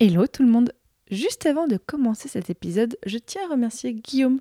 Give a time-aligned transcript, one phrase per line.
[0.00, 0.72] Hello tout le monde
[1.10, 4.40] Juste avant de commencer cet épisode, je tiens à remercier Guillaume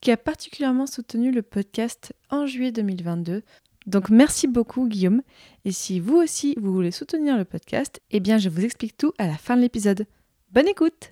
[0.00, 3.42] qui a particulièrement soutenu le podcast en juillet 2022.
[3.86, 5.22] Donc merci beaucoup Guillaume.
[5.64, 9.12] Et si vous aussi vous voulez soutenir le podcast, eh bien je vous explique tout
[9.18, 10.06] à la fin de l'épisode.
[10.52, 11.11] Bonne écoute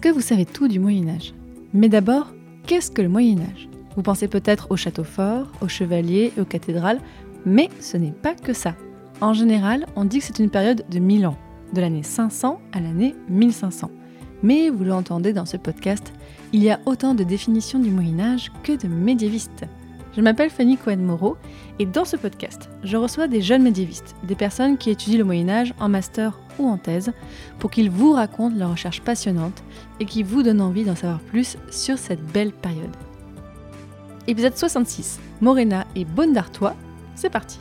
[0.00, 1.34] Est-ce que vous savez tout du Moyen Âge?
[1.74, 2.32] Mais d'abord,
[2.66, 3.68] qu'est-ce que le Moyen Âge?
[3.96, 7.00] Vous pensez peut-être aux châteaux forts, aux chevaliers et aux cathédrales,
[7.44, 8.74] mais ce n'est pas que ça.
[9.20, 11.36] En général, on dit que c'est une période de 1000 ans,
[11.74, 13.90] de l'année 500 à l'année 1500.
[14.42, 16.14] Mais vous l'entendez dans ce podcast,
[16.54, 19.66] il y a autant de définitions du Moyen Âge que de médiévistes.
[20.16, 21.36] Je m'appelle Fanny Cohen-Moreau
[21.78, 25.48] et dans ce podcast, je reçois des jeunes médiévistes, des personnes qui étudient le Moyen
[25.48, 27.12] Âge en master ou en thèse,
[27.60, 29.62] pour qu'ils vous racontent leurs recherches passionnantes
[30.00, 32.90] et qui vous donnent envie d'en savoir plus sur cette belle période.
[34.26, 36.74] Épisode 66, Morena et Bonne d'Artois,
[37.14, 37.60] c'est parti.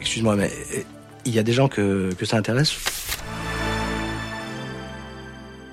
[0.00, 0.82] Excuse-moi, mais euh,
[1.24, 2.76] il y a des gens que, que ça intéresse?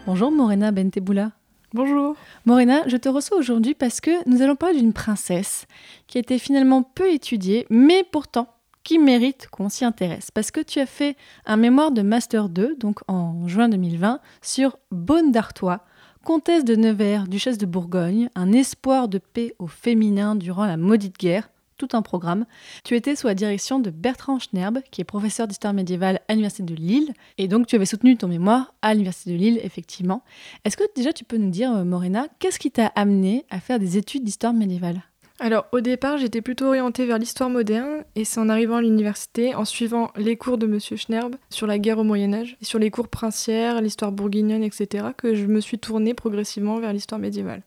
[0.07, 1.31] Bonjour Morena Benteboula.
[1.73, 2.17] Bonjour.
[2.45, 5.67] Morena, je te reçois aujourd'hui parce que nous allons parler d'une princesse
[6.05, 8.49] qui a été finalement peu étudiée, mais pourtant
[8.83, 10.31] qui mérite qu'on s'y intéresse.
[10.31, 14.77] Parce que tu as fait un mémoire de Master 2, donc en juin 2020, sur
[14.91, 15.85] Bonne d'Artois,
[16.25, 21.17] comtesse de Nevers, duchesse de Bourgogne, un espoir de paix au féminin durant la maudite
[21.17, 21.49] guerre,
[21.87, 22.45] tout un programme.
[22.83, 26.63] Tu étais sous la direction de Bertrand Schnerb, qui est professeur d'histoire médiévale à l'Université
[26.63, 30.23] de Lille, et donc tu avais soutenu ton mémoire à l'Université de Lille, effectivement.
[30.63, 33.79] Est-ce que déjà tu peux nous dire, euh, Morena, qu'est-ce qui t'a amené à faire
[33.79, 35.01] des études d'histoire médiévale?
[35.39, 39.55] Alors au départ, j'étais plutôt orientée vers l'histoire moderne et c'est en arrivant à l'université,
[39.55, 42.77] en suivant les cours de Monsieur Schnerb sur la guerre au Moyen Âge, et sur
[42.77, 47.63] les cours princières, l'histoire bourguignonne, etc., que je me suis tournée progressivement vers l'histoire médiévale.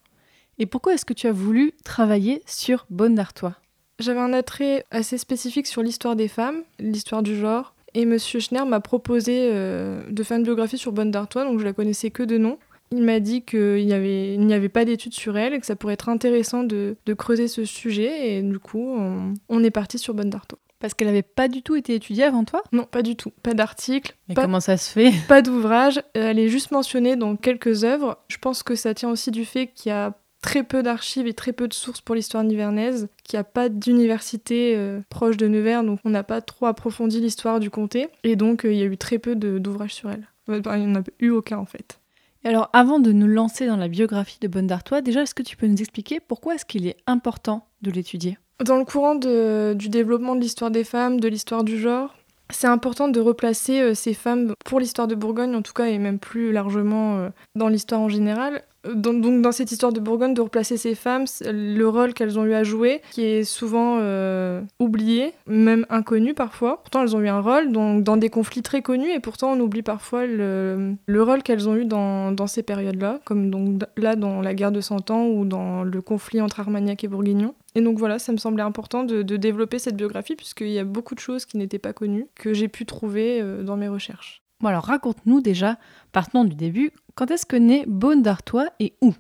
[0.61, 3.57] Et pourquoi est-ce que tu as voulu travailler sur Bonne d'Artois?
[4.01, 8.69] J'avais un attrait assez spécifique sur l'histoire des femmes, l'histoire du genre, et Monsieur Schnerb
[8.69, 12.23] m'a proposé euh, de faire une biographie sur Bonne d'Artois, donc je la connaissais que
[12.25, 12.59] de nom.
[12.91, 15.67] Il m'a dit qu'il n'y avait, il n'y avait pas d'études sur elle et que
[15.67, 19.71] ça pourrait être intéressant de, de creuser ce sujet, et du coup, on, on est
[19.71, 20.59] parti sur Bonne d'Artois.
[20.81, 22.63] Parce qu'elle n'avait pas du tout été étudiée avant toi?
[22.73, 23.31] Non, pas du tout.
[23.43, 25.13] Pas d'article, Mais pas, comment ça se fait?
[25.29, 25.99] pas d'ouvrage.
[26.17, 28.19] Euh, Elle est juste mentionnée dans quelques œuvres.
[28.29, 30.13] Je pense que ça tient aussi du fait qu'il y a
[30.45, 33.71] très peu d'archives et très peu de sources pour l'histoire nivernaise, qu'il n'y a pas
[33.71, 38.09] d'université euh, proche de Nevers, donc on n'a pas trop approfondi l'histoire du comté.
[38.25, 40.29] Et donc, euh, il y a eu très peu d'ouvrages sur elle.
[40.51, 41.99] Euh, Il n'y en a eu aucun, en fait.
[42.45, 45.43] Et alors, avant de nous lancer dans la biographie de Bonne d'Artois, déjà, est-ce que
[45.43, 48.37] tu peux nous expliquer pourquoi est-ce qu'il est important de l'étudier?
[48.63, 52.15] Dans le courant de- du développement de l'histoire des femmes, de l'histoire du genre,
[52.51, 55.99] c'est important de replacer euh, ces femmes pour l'histoire de Bourgogne en tout cas et
[55.99, 58.63] même plus largement euh, dans l'histoire en général.
[58.93, 62.55] Donc dans cette histoire de Bourgogne, de replacer ces femmes, le rôle qu'elles ont eu
[62.55, 66.83] à jouer, qui est souvent euh, oublié, même inconnu parfois.
[66.83, 69.61] Pourtant elles ont eu un rôle dans, dans des conflits très connus et pourtant on
[69.61, 74.43] oublie parfois le, le rôle qu'elles ont eu dans, ces périodes-là, comme donc là dans
[74.43, 77.55] la guerre de Cent Ans ou dans le conflit entre Armagnac et Bourguignon.
[77.75, 80.85] Et donc voilà, ça me semblait important de, de développer cette biographie puisqu'il y a
[80.85, 84.44] beaucoup de choses qui n'étaient pas connues, que j'ai pu trouver euh, dans mes recherches.
[84.61, 85.77] Bon, alors raconte-nous déjà,
[86.13, 89.15] partons du début, quand est-ce que naît Bonne d'Artois et où?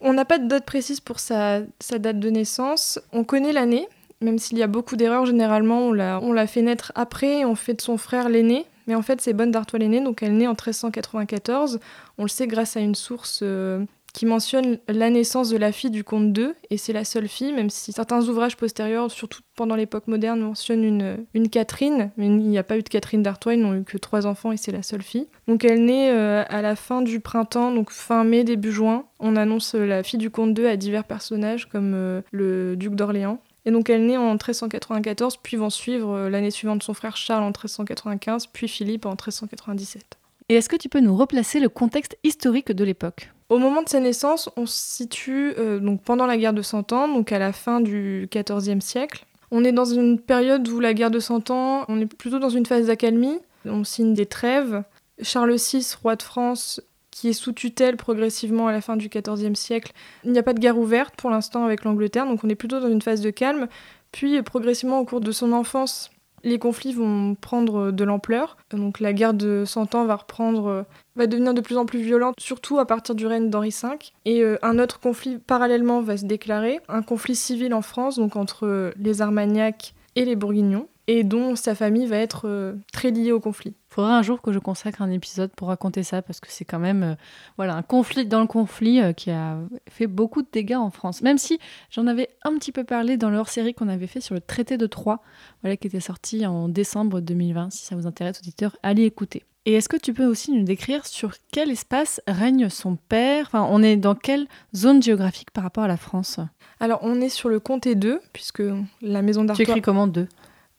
[0.00, 3.00] On n'a pas de date précise pour sa, date de naissance.
[3.12, 3.88] On connaît l'année,
[4.20, 7.80] même s'il y a beaucoup d'erreurs, généralement on l'a, fait naître après, on fait de
[7.80, 8.66] son frère l'aîné.
[8.86, 11.80] Mais en fait, c'est Bonne d'Artois l'aîné, donc elle naît en 1394.
[12.18, 13.84] On le sait grâce à une source euh,
[14.16, 17.52] qui mentionne la naissance de la fille du comte II, et c'est la seule fille,
[17.52, 22.38] même si certains ouvrages postérieurs, surtout pendant l'époque moderne, mentionnent une, une Catherine, mais il
[22.38, 24.72] n'y a pas eu de Catherine d'Artois, ils n'ont eu que trois enfants et c'est
[24.72, 25.28] la seule fille.
[25.48, 29.04] Donc elle naît euh, à la fin du printemps, donc fin mai, début juin.
[29.20, 32.94] On annonce euh, la fille du comte II à divers personnages comme euh, le duc
[32.94, 33.38] d'Orléans.
[33.66, 37.48] Et donc elle naît en 1394, puis vont suivre l'année suivante son frère Charles en
[37.48, 40.16] 1395, puis Philippe en 1397.
[40.48, 43.32] Et est-ce que tu peux nous replacer le contexte historique de l'époque?
[43.48, 46.92] Au moment de sa naissance, on se situe euh, donc pendant la guerre de Cent
[46.92, 49.26] Ans, donc à la fin du XIVe siècle.
[49.50, 52.48] On est dans une période où la guerre de Cent Ans, on est plutôt dans
[52.48, 53.38] une phase d'accalmie.
[53.64, 54.82] On signe des trêves.
[55.20, 59.54] Charles VI, roi de France, qui est sous tutelle progressivement à la fin du XIVe
[59.54, 59.92] siècle.
[60.24, 62.78] Il n'y a pas de guerre ouverte pour l'instant avec l'Angleterre, donc on est plutôt
[62.78, 63.66] dans une phase de calme.
[64.12, 66.10] Puis progressivement au cours de son enfance,
[66.46, 68.56] les conflits vont prendre de l'ampleur.
[68.70, 72.36] Donc la guerre de Cent Ans va reprendre, va devenir de plus en plus violente,
[72.40, 73.88] surtout à partir du règne d'Henri V.
[74.24, 78.92] Et un autre conflit parallèlement va se déclarer, un conflit civil en France, donc entre
[78.96, 83.74] les Armagnacs et les Bourguignons, et dont sa famille va être très liée au conflit
[83.96, 86.78] faudra un jour que je consacre un épisode pour raconter ça parce que c'est quand
[86.78, 87.14] même euh,
[87.56, 89.58] voilà un conflit dans le conflit euh, qui a
[89.88, 91.22] fait beaucoup de dégâts en France.
[91.22, 91.58] Même si
[91.90, 94.76] j'en avais un petit peu parlé dans leur série qu'on avait fait sur le traité
[94.76, 95.22] de Troyes,
[95.62, 97.70] voilà qui était sorti en décembre 2020.
[97.72, 99.44] Si ça vous intéresse, auditeurs, allez écouter.
[99.64, 103.46] Et est-ce que tu peux aussi nous décrire sur quel espace règne son père?
[103.46, 106.38] Enfin, on est dans quelle zone géographique par rapport à la France?
[106.78, 108.62] Alors, on est sur le comté 2, puisque
[109.00, 109.64] la maison d'Artois...
[109.64, 110.28] Tu écris comment 2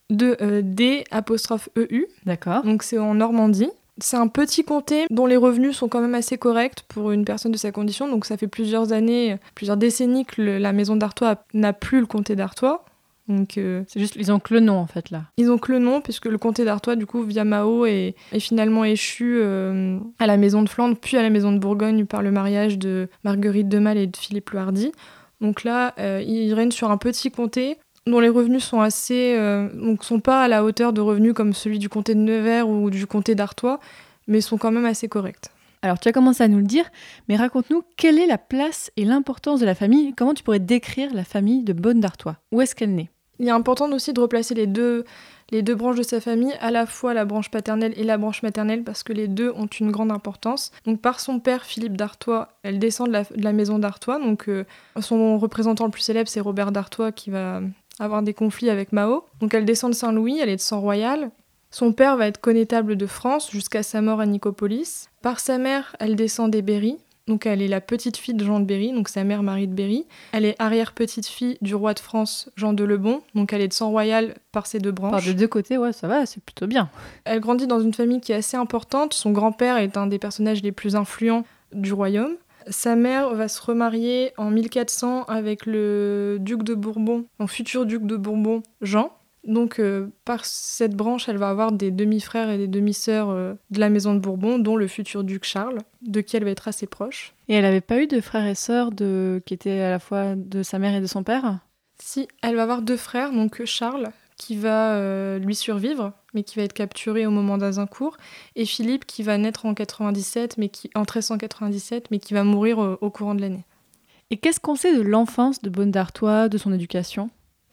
[0.09, 2.05] de euh, D apostrophe EU.
[2.25, 2.63] D'accord.
[2.63, 3.69] Donc c'est en Normandie.
[3.99, 7.51] C'est un petit comté dont les revenus sont quand même assez corrects pour une personne
[7.51, 8.07] de sa condition.
[8.07, 12.35] Donc ça fait plusieurs années, plusieurs décennies que la maison d'Artois n'a plus le comté
[12.35, 12.85] d'Artois.
[13.27, 15.23] Donc euh, c'est juste ils ont que le nom en fait là.
[15.37, 18.85] Ils ont que le nom puisque le comté d'Artois du coup via Mao est, finalement
[18.85, 22.31] échu euh, à la maison de Flandre puis à la maison de Bourgogne par le
[22.31, 24.91] mariage de Marguerite de Mal et de Philippe le Hardy.
[25.39, 27.77] Donc là, ils règnent sur un petit comté
[28.07, 31.53] dont les revenus sont assez, euh, donc sont pas à la hauteur de revenus comme
[31.53, 33.79] celui du comté de Nevers ou du comté d'Artois,
[34.27, 35.51] mais sont quand même assez corrects.
[35.81, 36.89] Alors tu as commencé à nous le dire,
[37.29, 40.13] mais raconte-nous quelle est la place et l'importance de la famille.
[40.15, 42.37] Comment tu pourrais décrire la famille de Bonne d'Artois?
[42.51, 43.09] Où est-ce qu'elle naît?
[43.39, 45.05] Il est important aussi de replacer les deux,
[45.51, 48.41] les deux branches de sa famille, à la fois la branche paternelle et la branche
[48.41, 50.71] maternelle, parce que les deux ont une grande importance.
[50.85, 54.19] Donc par son père Philippe d'Artois, elle descend de la, maison d'Artois.
[54.19, 54.65] Donc euh,
[54.99, 57.61] son représentant le plus célèbre, c'est Robert d'Artois qui va
[57.99, 59.25] avoir des conflits avec Mao.
[59.39, 61.31] Donc elle descend de Saint-Louis, elle est de sang royal.
[61.71, 65.09] Son père va être connétable de France jusqu'à sa mort à Nicopolis.
[65.21, 66.97] Par sa mère, elle descend des Berry.
[67.27, 69.73] Donc elle est la petite fille de Jean de Berry, donc sa mère Marie de
[69.73, 70.05] Berry.
[70.31, 73.89] Elle est arrière-petite-fille du roi de France Jean de Lebon, donc elle est de sang
[73.89, 75.11] royal par ses deux branches.
[75.11, 76.89] Par de deux côtés, ouais, ça va, c'est plutôt bien.
[77.25, 79.13] Elle grandit dans une famille qui est assez importante.
[79.13, 81.43] Son grand-père est un des personnages les plus influents
[81.73, 82.35] du royaume.
[82.69, 88.05] Sa mère va se remarier en 1400 avec le duc de Bourbon, mon futur duc
[88.05, 89.11] de Bourbon, Jean.
[89.43, 93.79] Donc euh, par cette branche, elle va avoir des demi-frères et des demi-sœurs euh, de
[93.79, 96.85] la maison de Bourbon, dont le futur duc Charles, de qui elle va être assez
[96.85, 97.33] proche.
[97.47, 99.41] Et elle n'avait pas eu de frères et sœurs de...
[99.45, 101.59] qui étaient à la fois de sa mère et de son père?
[101.99, 106.55] Si, elle va avoir deux frères, donc Charles, qui va euh, lui survivre, mais qui
[106.57, 108.17] va être capturé au moment d'Azincourt,
[108.55, 112.77] et Philippe qui va naître en 97, mais qui en 1397, mais qui va mourir
[113.01, 113.65] au, courant de l'année.
[114.29, 117.29] Et qu'est-ce qu'on sait de l'enfance de Bonne d'Artois, de son éducation?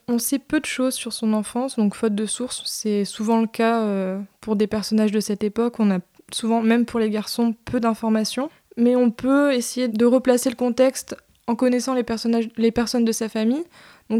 [0.08, 3.46] On sait peu de choses sur son enfance, donc faute de sources, c'est souvent le
[3.46, 5.81] cas euh, pour des personnages de cette époque.
[5.81, 5.99] On a
[6.32, 11.17] souvent, même pour les garçons, peu d'informations, mais on peut essayer de replacer le contexte
[11.46, 13.64] en connaissant les, personnages, les personnes de sa famille.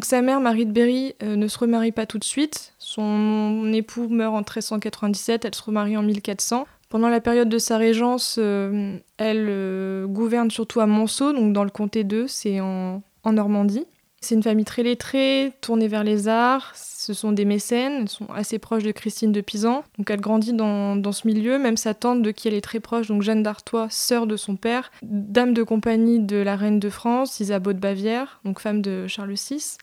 [0.03, 2.75] Sa mère, Marie de Berry, euh, ne se remarie pas tout de suite.
[2.79, 6.67] Son époux meurt en 1397, elle se remarie en 1400.
[6.89, 11.65] Pendant la période de sa régence, euh, elle euh, gouverne surtout à Monceau, donc dans
[11.65, 13.87] le comté 2, c'est en Normandie.
[14.25, 16.73] C'est une famille très lettrée, tournée vers les arts.
[16.75, 19.85] Ce sont des mécènes, elles sont assez proches de Christine de Pisan.
[19.99, 21.59] Donc elle grandit dans, ce milieu.
[21.59, 24.57] Même sa tante, de qui elle est très proche, donc Jeanne d'Artois, sœur de son
[24.57, 29.07] père, dame de compagnie de la reine de France, Isabeau de Bavière, donc femme de
[29.09, 29.77] Charles VI.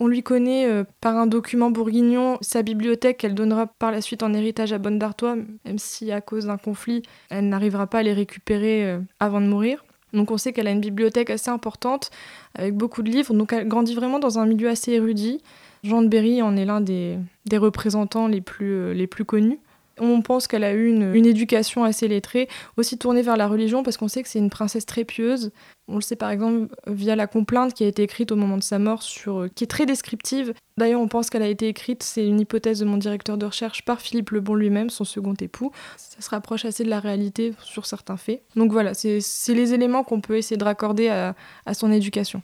[0.00, 4.22] On lui connaît euh, par un document bourguignon sa bibliothèque qu'elle donnera par la suite
[4.22, 8.02] en héritage à Bonne d'Artois, même si à cause d'un conflit, elle n'arrivera pas à
[8.02, 9.82] les récupérer euh, avant de mourir.
[10.12, 12.10] Donc on sait qu'elle a une bibliothèque assez importante
[12.54, 13.34] avec beaucoup de livres.
[13.34, 15.42] Donc elle grandit vraiment dans un milieu assez érudit.
[15.84, 17.18] Jean de Berry en est l'un des,
[17.52, 19.58] représentants les plus, euh, les plus connus.
[20.00, 23.96] On pense qu'elle a eu une, éducation assez lettrée, aussi tournée vers la religion, parce
[23.96, 25.50] qu'on sait que c'est une princesse très pieuse.
[25.88, 28.62] On le sait par exemple via la complainte qui a été écrite au moment de
[28.62, 30.52] sa mort, sur, euh, qui est très descriptive.
[30.76, 33.84] D'ailleurs, on pense qu'elle a été écrite, c'est une hypothèse de mon directeur de recherche,
[33.84, 35.72] par Philippe Lebon lui-même, son second époux.
[35.96, 38.42] Ça se rapproche assez de la réalité sur certains faits.
[38.54, 42.42] Donc voilà, c'est les éléments qu'on peut essayer de raccorder à son éducation.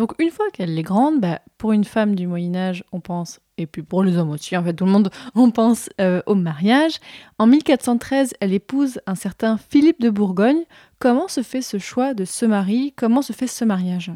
[0.00, 3.38] Donc une fois qu'elle est grande, bah, pour une femme du Moyen Âge, on pense,
[3.58, 6.34] et puis pour les hommes aussi, en fait tout le monde, on pense euh, au
[6.34, 6.94] mariage.
[7.38, 10.62] En 1413, elle épouse un certain Philippe de Bourgogne.
[11.00, 14.10] Comment se fait ce choix de ce mari Comment se fait ce mariage?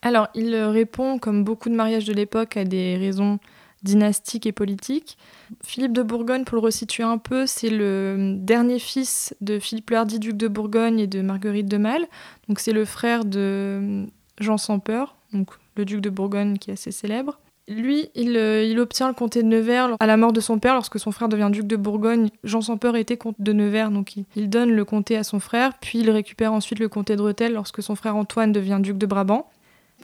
[0.00, 3.40] Alors, il répond, comme beaucoup de mariages de l'époque, à des raisons
[3.82, 5.18] dynastiques et politiques.
[5.64, 9.96] Philippe de Bourgogne, pour le resituer un peu, c'est le dernier fils de Philippe le
[9.96, 12.06] Hardy, duc de Bourgogne, et de Marguerite de Mal.
[12.46, 14.06] Donc c'est le frère de
[14.38, 17.38] Jean sans peur, donc le duc de Bourgogne qui est assez célèbre.
[17.68, 20.74] Lui, il, euh, il, obtient le comté de Nevers à la mort de son père,
[20.74, 22.28] lorsque son frère devient duc de Bourgogne.
[22.44, 25.72] Jean sans peur était comte de Nevers, donc il, donne le comté à son frère,
[25.80, 29.06] puis il récupère ensuite le comté de Rethel lorsque son frère Antoine devient duc de
[29.06, 29.48] Brabant.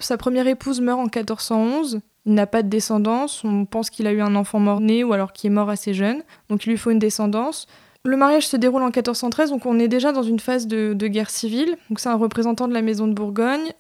[0.01, 2.01] Sa première épouse meurt en 1411.
[2.25, 3.45] Il n'a pas de descendance.
[3.45, 6.23] On pense qu'il a eu un enfant mort-né ou alors qui est mort assez jeune.
[6.49, 7.67] Donc il lui faut une descendance.
[8.05, 11.07] Le mariage se déroule en 1413, donc on est déjà dans une phase de, de
[11.07, 11.77] guerre civile.
[11.89, 13.73] Donc c'est un représentant de la maison de Bourgogne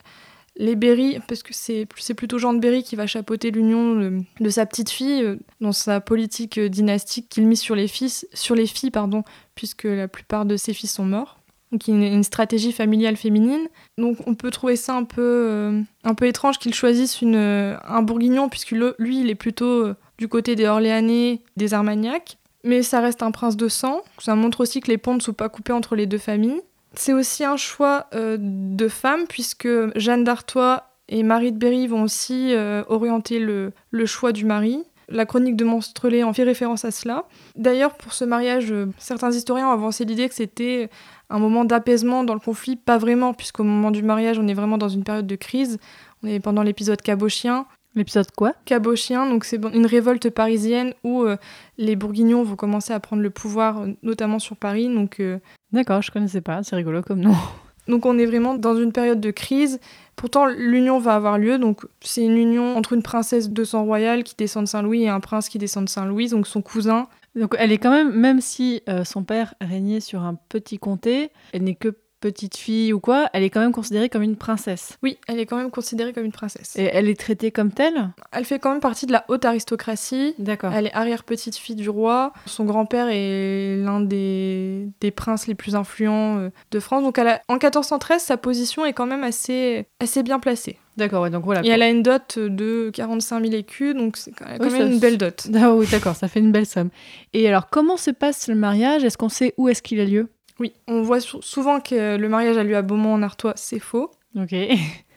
[0.56, 4.66] les Berry, parce que c'est plutôt Jean de Berry qui va chapeauter l'union de, sa
[4.66, 8.66] petite fille euh, dans sa politique euh, dynastique qu'il mise sur les, fils, sur les
[8.66, 11.38] filles, pardon, puisque la plupart de ses fils sont morts.
[11.70, 13.66] Donc une, une stratégie familiale féminine.
[13.96, 18.02] Donc on peut trouver ça un peu, euh, un peu étrange qu'il choisisse une, un
[18.02, 22.36] bourguignon, puisque lui, il est plutôt du côté des Orléanais, des Armagnacs.
[22.64, 24.02] Mais ça reste un prince de sang.
[24.18, 26.60] Ça montre aussi que les ponts ne sont pas coupés entre les deux familles.
[26.94, 32.02] C'est aussi un choix euh, de femme, puisque Jeanne d'Artois et Marie de Berry vont
[32.02, 34.82] aussi euh, orienter le, le, choix du mari.
[35.08, 37.24] La chronique de Monstrelet en fait référence à cela.
[37.56, 40.88] D'ailleurs, pour ce mariage, euh, certains historiens ont avancé l'idée que c'était
[41.28, 42.76] un moment d'apaisement dans le conflit.
[42.76, 45.78] Pas vraiment, puisqu'au moment du mariage, on est vraiment dans une période de crise.
[46.22, 47.66] On est pendant l'épisode cabochien.
[47.94, 48.54] L'épisode quoi?
[48.64, 51.36] Cabochien, donc c'est une révolte parisienne où euh,
[51.76, 54.88] les Bourguignons vont commencer à prendre le pouvoir, notamment sur Paris.
[54.88, 55.20] Donc.
[55.72, 57.34] D'accord, je connaissais pas, c'est rigolo comme nom.
[57.88, 59.80] Donc on est vraiment dans une période de crise.
[60.14, 61.58] Pourtant, l'union va avoir lieu.
[61.58, 65.08] Donc c'est une union entre une princesse de sang royal qui descend de Saint-Louis et
[65.08, 67.08] un prince qui descend de Saint-Louis, donc son cousin.
[67.34, 71.30] Donc elle est quand même, même si euh, son père régnait sur un petit comté,
[71.52, 74.96] elle n'est que petite fille ou quoi, elle est quand même considérée comme une princesse.
[75.02, 76.74] Oui, elle est quand même considérée comme une princesse.
[76.76, 78.12] Et elle est traitée comme telle?
[78.30, 80.34] Elle fait quand même partie de la haute aristocratie.
[80.38, 80.72] D'accord.
[80.72, 82.32] Elle est arrière-petite-fille du roi.
[82.46, 87.02] Son grand-père est l'un des, des princes les plus influents euh, de France.
[87.02, 87.42] Donc elle a...
[87.48, 90.78] en 1413, sa position est quand même assez, assez bien placée.
[90.96, 91.64] D'accord, ouais, donc voilà.
[91.64, 94.98] Et elle a une dot de 45 000 écus, donc c'est quand, oui, même une
[94.98, 95.46] belle dot.
[95.54, 96.90] Ah oui, d'accord, ça fait une belle somme.
[97.32, 99.04] Et alors, comment se passe le mariage?
[99.04, 100.28] Est-ce qu'on sait où est-ce qu'il a lieu?
[100.58, 104.10] Oui, on voit souvent que le mariage a lieu à Beaumont en Artois, c'est faux.
[104.36, 104.54] Ok.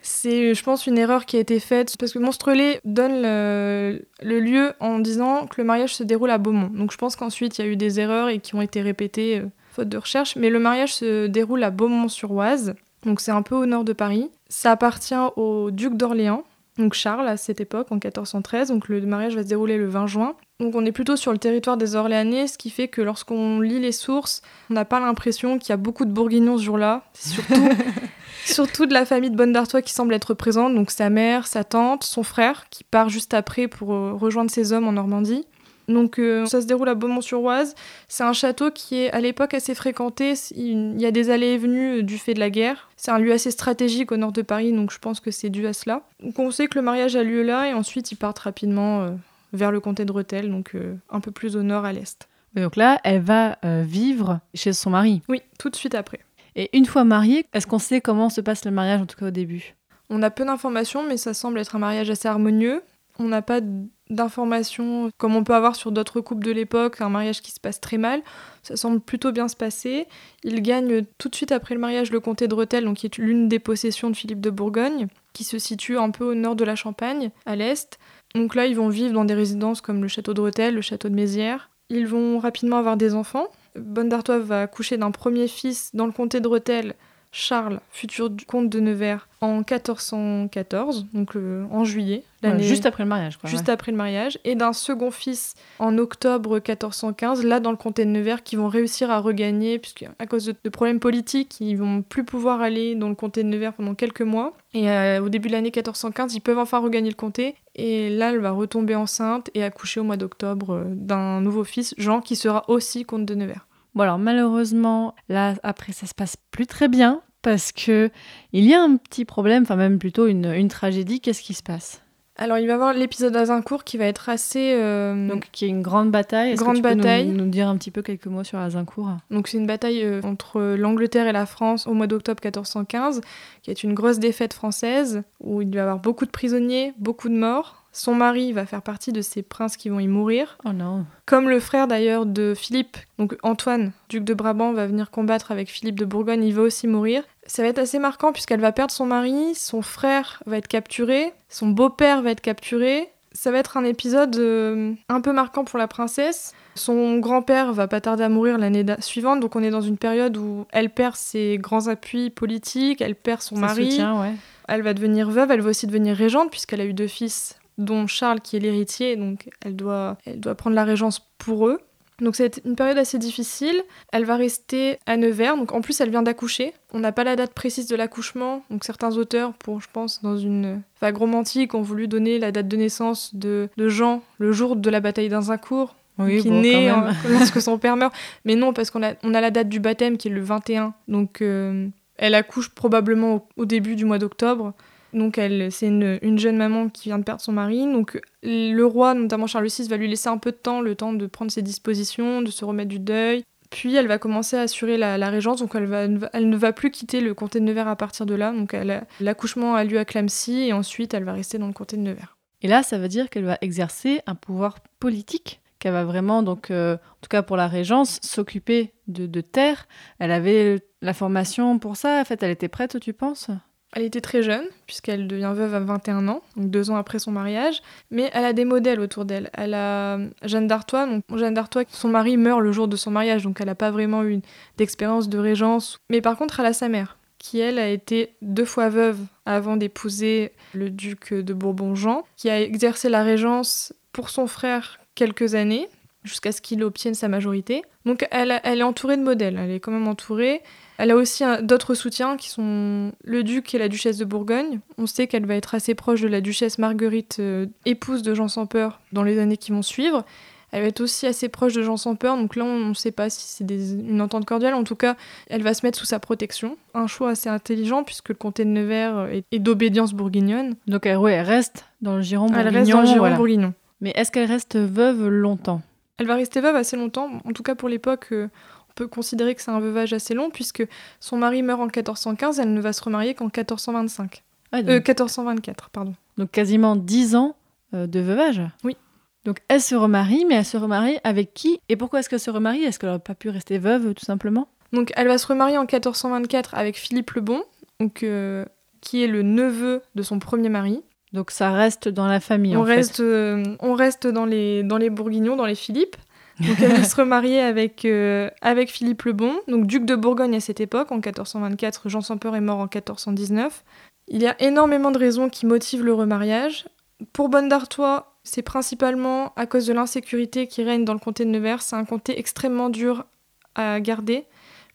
[0.02, 4.38] C'est, je pense, une erreur qui a été faite parce que Monstrelet donne le, le,
[4.38, 6.70] lieu en disant que le mariage se déroule à Beaumont.
[6.72, 9.40] Donc je pense qu'ensuite il y a eu des erreurs et qui ont été répétées
[9.40, 10.36] euh, faute de recherche.
[10.36, 14.30] Mais le mariage se déroule à Beaumont-sur-Oise, donc c'est un peu au nord de Paris.
[14.48, 16.44] Ça appartient au duc d'Orléans,
[16.78, 18.68] donc Charles à cette époque, en 1413.
[18.68, 20.36] Donc le mariage va se dérouler le 20 juin.
[20.58, 23.78] Donc on est plutôt sur le territoire des Orléanais, ce qui fait que lorsqu'on lit
[23.78, 27.02] les sources, on n'a pas l'impression qu'il y a beaucoup de Bourguignons ce jour-là.
[27.12, 27.68] C'est surtout,
[28.46, 31.62] surtout de la famille de Bonne d'Artois qui semble être présente, donc sa mère, sa
[31.62, 35.44] tante, son frère, qui part juste après pour euh, rejoindre ses hommes en Normandie.
[35.88, 37.74] Donc euh, ça se déroule à Beaumont-sur-Oise.
[38.08, 40.34] C'est un château qui est à l'époque assez fréquenté.
[40.56, 42.88] Il y a des allées et venues du fait de la guerre.
[42.96, 45.66] C'est un lieu assez stratégique au nord de Paris, donc je pense que c'est dû
[45.66, 46.02] à cela.
[46.22, 49.10] Donc on sait que le mariage a lieu là et ensuite ils partent rapidement euh,
[49.56, 52.28] vers le comté de Rethel, donc euh, un peu plus au nord à l'est.
[52.54, 55.22] Donc là, elle va euh, vivre chez son mari.
[55.28, 56.20] Oui, tout de suite après.
[56.54, 59.26] Et une fois mariée, est-ce qu'on sait comment se passe le mariage, en tout cas
[59.26, 59.74] au début?
[60.08, 62.82] On a peu d'informations, mais ça semble être un mariage assez harmonieux.
[63.18, 63.60] On n'a pas
[64.08, 67.80] d'informations comme on peut avoir sur d'autres couples de l'époque, un mariage qui se passe
[67.80, 68.22] très mal.
[68.62, 70.06] Ça semble plutôt bien se passer.
[70.44, 73.18] Il gagne tout de suite après le mariage le comté de Rethel, donc qui est
[73.18, 76.64] l'une des possessions de Philippe de Bourgogne, qui se situe un peu au nord de
[76.64, 77.98] la Champagne, à l'est.
[78.36, 81.08] Donc là, ils vont vivre dans des résidences comme le château de Rethel, le château
[81.08, 81.70] de Mézières.
[81.88, 83.46] Ils vont rapidement avoir des enfants.
[83.76, 86.94] Bonne d'Artois va accoucher d'un premier fils dans le comté de Rethel,
[87.32, 92.24] Charles, futur comte de Nevers, en 1414, donc euh, en juillet.
[92.42, 93.36] Ouais, juste après le mariage.
[93.36, 93.72] Quoi, juste ouais.
[93.72, 94.38] après le mariage.
[94.44, 98.68] Et d'un second fils en octobre 1415, là dans le comté de Nevers, qui vont
[98.68, 103.08] réussir à regagner, puisqu'à cause de, de, problèmes politiques, ils vont plus pouvoir aller dans
[103.08, 104.54] le comté de Nevers pendant quelques mois.
[104.72, 107.54] Et euh, au début de l'année 1415, ils peuvent enfin regagner le comté.
[107.74, 111.94] Et là, elle va retomber enceinte et accoucher au mois d'octobre euh, d'un nouveau fils,
[111.98, 113.66] Jean, qui sera aussi comte de Nevers.
[113.96, 118.10] Bon alors malheureusement, là après ça se passe plus très bien parce que
[118.52, 121.20] il y a un petit problème, enfin même plutôt une, une tragédie.
[121.20, 122.02] Qu'est-ce qui se passe?
[122.38, 124.74] Alors il va y avoir l'épisode d'Azincourt qui va être assez...
[124.74, 126.50] euh, Donc, qui est une grande bataille.
[126.50, 127.28] Est-ce que Grande tu peux nous- bataille.
[127.28, 129.08] Nous, dire un petit peu quelques mots sur Azincourt?
[129.30, 133.22] Donc c'est une bataille euh, entre l'Angleterre et la France au mois d'octobre 1415,
[133.62, 137.30] qui est une grosse défaite française, où il va y avoir beaucoup de prisonniers, beaucoup
[137.30, 137.85] de morts.
[137.96, 140.58] Son mari va faire partie de ces princes qui vont y mourir.
[140.66, 141.06] Oh non.
[141.24, 145.70] Comme le frère d'ailleurs de Philippe, donc Antoine, duc de Brabant, va venir combattre avec
[145.70, 147.22] Philippe de Bourgogne, il va aussi mourir.
[147.46, 151.32] Ça va être assez marquant puisqu'elle va perdre son mari, son frère va être capturé,
[151.48, 153.08] son beau-père va être capturé.
[153.32, 156.54] Ça va être un épisode euh, un peu marquant pour la princesse.
[156.74, 160.36] Son grand-père va pas tarder à mourir l'année suivante, donc on est dans une période
[160.36, 164.34] où elle perd ses grands appuis politiques, elle perd son mari, ouais.
[164.68, 168.06] elle va devenir veuve, elle va aussi devenir régente puisqu'elle a eu deux fils, dont
[168.06, 171.80] Charles qui est l'héritier, donc elle doit, elle doit prendre la régence pour eux.
[172.20, 173.82] Donc c'est une période assez difficile.
[174.12, 175.56] Elle va rester à Nevers.
[175.56, 176.72] Donc en plus elle vient d'accoucher.
[176.92, 178.62] On n'a pas la date précise de l'accouchement.
[178.70, 182.68] Donc certains auteurs, pour je pense dans une vague romantique, ont voulu donner la date
[182.68, 186.88] de naissance de, de Jean le jour de la bataille d'Azincourt Oui, qui bon, naît
[186.88, 187.14] quand même.
[187.26, 188.14] euh, lorsque son père meurt.
[188.46, 190.94] Mais non, parce qu'on a, on a la date du baptême qui est le 21.
[191.08, 194.72] Donc euh, elle accouche probablement au, au début du mois d'octobre.
[195.16, 197.84] Donc elle, c'est une, une jeune maman qui vient de perdre son mari.
[197.90, 201.14] Donc le roi, notamment Charles VI, va lui laisser un peu de temps, le temps
[201.14, 203.42] de prendre ses dispositions, de se remettre du deuil.
[203.70, 206.90] Puis elle va commencer à assurer la, régence, donc elle, va, elle ne va plus
[206.90, 208.52] quitter le comté de Nevers à partir de là.
[208.52, 208.76] Donc
[209.18, 212.36] l'accouchement a lieu à Clamecy et ensuite elle va rester dans le comté de Nevers.
[212.62, 216.70] Et là, ça veut dire qu'elle va exercer un pouvoir politique, qu'elle va vraiment, donc,
[216.70, 219.86] euh, en tout cas pour la régence, s'occuper de, de terre.
[220.18, 222.20] Elle avait la formation pour ça.
[222.20, 223.50] En fait, elle était prête, tu penses?
[223.96, 227.30] Elle était très jeune, puisqu'elle devient veuve à 21 ans, donc deux ans après son
[227.30, 229.48] mariage, mais elle a des modèles autour d'elle.
[229.54, 233.58] Elle a Jeanne d'Artois, Jeanne d'Artois, son mari meurt le jour de son mariage, donc
[233.58, 234.42] elle n'a pas vraiment eu
[234.76, 235.98] d'expérience de régence.
[236.10, 239.78] Mais par contre, elle a sa mère, qui elle a été deux fois veuve avant
[239.78, 245.88] d'épouser le duc de Bourbon-Jean, qui a exercé la régence pour son frère quelques années,
[246.26, 247.82] jusqu'à ce qu'il obtienne sa majorité.
[248.04, 250.62] Donc elle, est entourée de modèles, elle est quand même entourée.
[250.98, 254.80] Elle a aussi d'autres soutiens qui sont le duc et la duchesse de Bourgogne.
[254.96, 258.48] On sait qu'elle va être assez proche de la duchesse Marguerite, euh, épouse de Jean
[258.48, 260.24] sans peur, dans les années qui vont suivre.
[260.72, 263.12] Elle va être aussi assez proche de Jean sans peur, donc là on ne sait
[263.12, 264.74] pas si c'est une entente cordiale.
[264.74, 265.16] En tout cas,
[265.48, 266.76] elle va se mettre sous sa protection.
[266.94, 270.74] Un choix assez intelligent puisque le comté de Nevers euh, est, est d'obédience bourguignonne.
[270.86, 273.36] Donc, elle, ouais, elle reste dans le giron Elle reste dans le giron voilà.
[273.36, 273.74] bourguignon.
[274.00, 275.82] Mais est-ce qu'elle reste veuve longtemps?
[276.18, 277.28] Elle va rester veuve assez longtemps.
[277.44, 278.48] En tout cas, pour l'époque, euh,
[278.90, 280.84] on peut considérer que c'est un veuvage assez long, puisque
[281.20, 284.42] son mari meurt en 1415, elle ne va se remarier qu'en 1425.
[284.72, 286.14] Ouais, donc, Euh, 1424, pardon.
[286.38, 287.54] donc quasiment 10 ans
[287.94, 288.96] euh, de veuvage Oui.
[289.44, 291.78] Donc, elle se remarie, mais elle se remarie avec qui?
[291.88, 292.82] Et pourquoi est-ce qu'elle se remarie?
[292.82, 294.66] Est-ce qu'elle n'aurait pas pu rester veuve, tout simplement?
[294.92, 297.62] Donc, elle va se remarier en 1424 avec Philippe le Bon,
[298.00, 298.64] donc, euh,
[299.00, 301.00] qui est le neveu de son premier mari.
[301.36, 302.94] Donc, ça reste dans la famille, On en fait.
[302.96, 306.16] reste, euh, on reste dans les, dans les Bourguignons, dans les Philippes.
[306.66, 310.56] Donc elle va se remarier avec, euh, avec Philippe le Bon, donc duc de Bourgogne
[310.56, 312.08] à cette époque, en 1424.
[312.08, 313.84] Jean sans peur est mort en 1419.
[314.28, 316.88] Il y a énormément de raisons qui motivent le remariage.
[317.34, 321.50] Pour Bonne d'Artois, c'est principalement à cause de l'insécurité qui règne dans le comté de
[321.50, 321.82] Nevers.
[321.82, 323.26] C'est un comté extrêmement dur
[323.74, 324.46] à garder,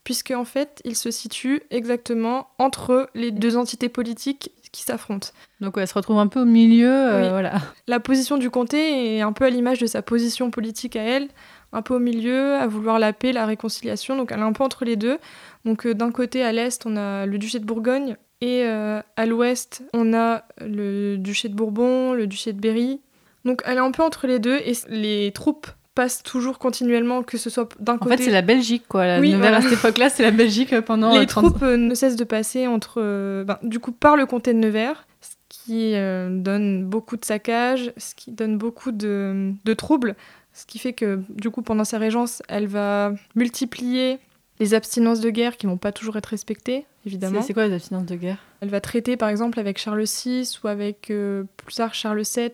[0.02, 5.28] puisque en fait, il se situe exactement entre les deux entités politiques qui s'affrontent.
[5.60, 7.28] Donc, ouais, elle se retrouve un peu au milieu, euh, Oui.
[7.30, 7.54] voilà.
[7.86, 11.28] La position du comté est un peu à l'image de sa position politique à elle,
[11.72, 14.64] un peu au milieu, à vouloir la paix, la réconciliation, donc elle est un peu
[14.64, 15.18] entre les deux.
[15.64, 19.26] Donc euh, d'un côté, à l'est, on a le duché de Bourgogne, et euh, à
[19.26, 23.00] l'ouest, on a le duché de Bourbon, le duché de Berry.
[23.44, 27.36] Donc elle est un peu entre les deux, et les troupes passent toujours continuellement, que
[27.38, 28.16] ce soit d'un En côté...
[28.16, 29.06] fait, c'est la Belgique, quoi.
[29.06, 29.56] La Oui, Nevers, voilà.
[29.58, 32.16] à cette époque-là, c'est la Belgique euh, pendant les euh, 30 troupes euh, ne cessent
[32.16, 36.28] de passer entre, euh, ben, du coup, par le comté de Nevers, ce qui euh,
[36.30, 40.16] donne beaucoup de saccages, ce qui donne beaucoup de, de troubles,
[40.54, 44.18] ce qui fait que, du coup, pendant sa régence, elle va multiplier
[44.60, 47.42] les abstinences de guerre qui vont pas toujours être respectées, évidemment.
[47.42, 48.38] C'est quoi les abstinences de guerre?
[48.60, 52.50] Elle va traiter par exemple avec Charles VI ou avec euh, plus tard Charles VII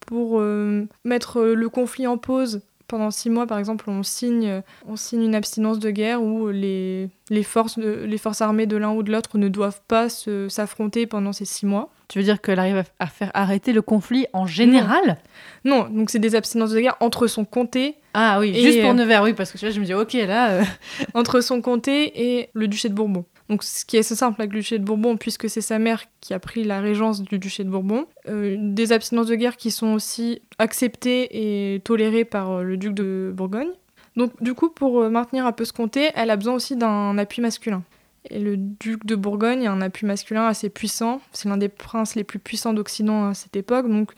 [0.00, 2.62] pour euh, mettre euh, le conflit en pause.
[2.92, 6.50] Pendant six mois, par exemple, on signe, euh, on signe une abstinence de guerre où
[6.50, 10.10] les, les, forces, de- les forces armées de l'un ou de l'autre ne doivent pas
[10.10, 11.88] se- s'affronter pendant ces six mois.
[12.08, 15.16] Tu veux dire qu'elle arrive à, faire arrêter le conflit en général?
[15.64, 18.82] Non, donc c'est des abstinences de guerre entre son comté, Ah oui, Et, juste euh,
[18.82, 20.64] pour Nevers, oui, parce que je me dis, ok, là, euh,
[21.14, 23.24] entre son comté et le duché de Bourbon.
[23.52, 26.04] Donc ce qui est assez simple avec le duché de Bourbon, puisque c'est sa mère
[26.22, 28.06] qui a pris la régence du duché de Bourbon.
[28.30, 32.94] Euh, des abstinences de guerre qui sont aussi acceptées et tolérées par euh, le duc
[32.94, 33.68] de Bourgogne.
[34.16, 37.18] Donc du coup, pour euh, maintenir un peu ce comté, elle a besoin aussi d'un
[37.18, 37.82] appui masculin.
[38.30, 41.20] Et le duc de Bourgogne a un appui masculin assez puissant.
[41.32, 43.86] C'est l'un des princes les plus puissants d'Occident à cette époque.
[43.86, 44.12] Donc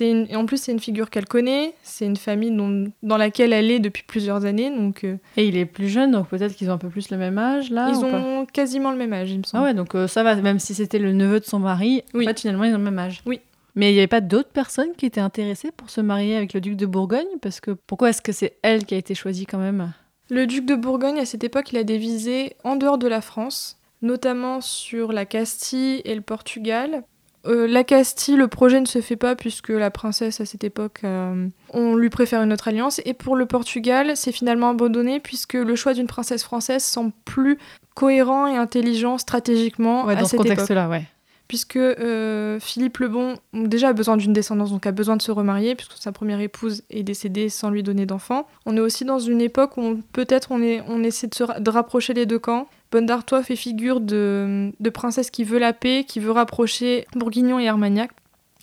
[0.00, 1.74] une- en plus, c'est une figure qu'elle connaît.
[1.82, 4.70] C'est une famille dont- dans laquelle elle est depuis plusieurs années.
[4.70, 7.16] Donc euh, Et il est plus jeune, donc peut-être qu'ils ont un peu plus le
[7.16, 9.62] même âge là ils ont quasiment le même âge, il me semble.
[9.64, 12.24] Ah ouais, donc euh, ça va, même si c'était le neveu de son mari, Oui.
[12.24, 13.22] en fait finalement ils ont le même âge.
[13.26, 13.40] Oui.
[13.74, 16.60] Mais il n'y avait pas d'autres personnes qui étaient intéressées pour se marier avec le
[16.60, 17.26] duc de Bourgogne?
[17.40, 19.92] Parce que pourquoi est-ce que c'est elle qui a été choisie quand même?
[20.30, 23.20] Le duc de Bourgogne, à cette époque, il a des visées en dehors de la
[23.20, 27.02] France, notamment sur la Castille et le Portugal.
[27.48, 31.00] Euh, la Castille, le projet ne se fait pas puisque la princesse, à cette époque,
[31.04, 33.00] euh, on lui préfère une autre alliance.
[33.04, 37.58] Et pour le Portugal, c'est finalement abandonné puisque le choix d'une princesse française semble plus
[37.94, 41.04] cohérent et intelligent stratégiquement Ouais, à dans ce cette époque contexte-là, ouais.
[41.48, 45.32] Puisque euh, Philippe le Bon déjà a besoin d'une descendance, donc a besoin de se
[45.32, 48.46] remarier, puisque sa première épouse est décédée sans lui donner d'enfant.
[48.66, 52.12] On est aussi dans une époque où peut-être on, on essaie de, se de rapprocher
[52.12, 52.68] les deux camps.
[52.92, 57.58] Bonne d'Artois fait figure de, de princesse qui veut la paix, qui veut rapprocher Bourguignon
[57.58, 58.10] et Armagnac.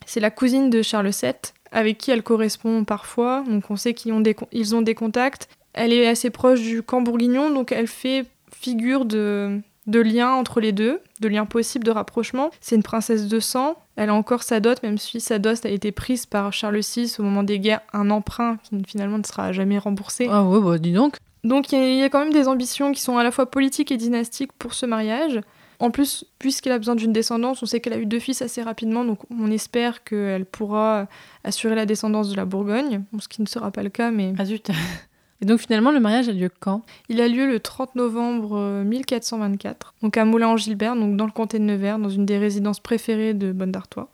[0.05, 1.33] C'est la cousine de Charles VII,
[1.71, 5.49] avec qui elle correspond parfois, donc on sait qu'ils ont ont des contacts.
[5.73, 10.59] Elle est assez proche du camp bourguignon, donc elle fait figure de, de lien entre
[10.59, 12.49] les deux, de lien possible de rapprochement.
[12.61, 15.69] C'est une princesse de sang, elle a encore sa dot, même si sa dot a
[15.69, 19.51] été prise par Charles VI au moment des guerres, un emprunt qui finalement ne sera
[19.51, 20.27] jamais remboursé.
[20.31, 21.17] Ah ouais, bah dis donc.
[21.43, 23.29] Donc il y, a- il y a quand même des ambitions qui sont à la
[23.31, 25.39] fois politiques et dynastiques pour ce mariage.
[25.77, 28.63] En plus, puisqu'elle a besoin d'une descendance, on sait qu'elle a eu deux fils assez
[28.63, 31.07] rapidement, donc on espère qu'elle pourra
[31.43, 34.33] assurer la descendance de la Bourgogne, Bon, ce qui ne sera pas le cas, mais
[34.39, 34.71] Ah zut.
[35.45, 36.81] Et donc finalement le mariage a lieu quand?
[37.07, 41.59] Il a lieu le 30 novembre euh, 1424, donc à Moulin-en-Gilbert, donc dans le comté
[41.59, 44.09] de Nevers, dans une des résidences préférées de Bonne d'Artois.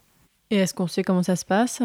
[0.50, 1.80] Et est-ce qu'on sait comment ça se passe?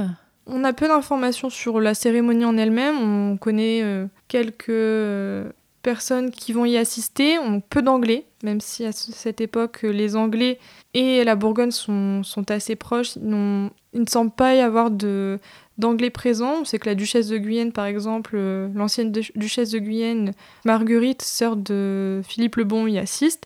[0.47, 2.97] On a peu d'informations sur la cérémonie en elle-même.
[2.97, 5.49] On connaît euh, quelques euh,
[5.91, 7.39] personnes qui vont y assister.
[7.39, 10.59] On peu d'anglais, même si à ce- cette époque, euh, les Anglais
[10.93, 13.15] et la Bourgogne sont, sont assez proches.
[13.15, 15.39] Ils, il ne semble pas y avoir de
[15.77, 16.55] d'anglais présents.
[16.61, 20.33] On sait que la duchesse de Guyenne, par exemple, euh, l'ancienne du- duchesse de Guyenne,
[20.65, 23.45] Marguerite, sœur de Philippe le Bon, y assiste.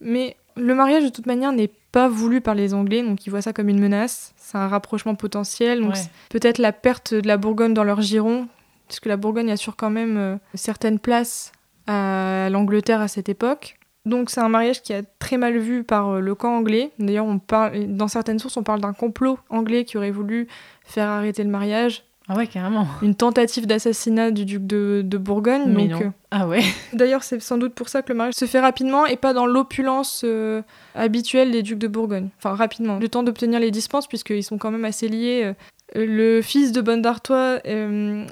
[0.00, 3.42] Mais le mariage, de toute manière, n'est pas voulu par les Anglais, donc ils voient
[3.42, 4.34] ça comme une menace.
[4.36, 5.80] C'est un rapprochement potentiel.
[5.80, 6.02] Donc Ouais.
[6.28, 8.46] peut-être la perte de la Bourgogne dans leur giron,
[8.88, 11.52] puisque la Bourgogne assure quand même euh, certaines places
[11.88, 13.74] à l'Angleterre à cette époque.
[14.06, 16.92] Donc c'est un mariage qui est très mal vu par euh, le camp anglais.
[16.98, 20.46] D'ailleurs, on parle, dans certaines sources, on parle d'un complot anglais qui aurait voulu
[20.84, 22.86] faire arrêter le mariage, Ah ouais, carrément.
[23.02, 25.64] une tentative d'assassinat du duc de, de Bourgogne.
[25.66, 26.06] Mais donc, non.
[26.06, 26.62] euh, Ah ouais.
[26.94, 29.44] D'ailleurs, c'est sans doute pour ça que le mariage se fait rapidement et pas dans
[29.46, 30.62] l'opulence euh,
[30.94, 32.28] habituelle des ducs de Bourgogne.
[32.38, 32.98] Enfin, rapidement.
[32.98, 35.52] Le temps d'obtenir les dispenses, puisqu'ils sont quand même assez liés.
[35.96, 37.58] Euh, Le fils de Bonne d'Artois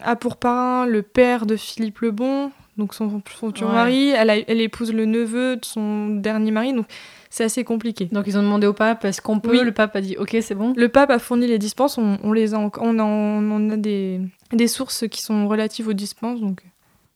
[0.03, 3.73] a pour parrain le père de Philippe le Bon, donc son futur Ouais.
[3.75, 4.09] mari.
[4.11, 6.87] Elle, a- elle épouse le neveu de son dernier mari, donc
[7.31, 8.07] c'est assez compliqué.
[8.07, 9.65] Donc ils ont demandé au pape est-ce qu'on peut Oui?
[9.65, 10.73] Le pape a dit ok c'est bon.
[10.77, 13.77] Le pape a fourni les dispenses, on, on les a, en- on a, on a
[13.77, 14.21] des,
[14.53, 16.63] des sources qui sont relatives aux dispenses, donc